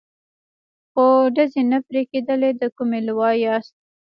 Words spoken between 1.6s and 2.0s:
نه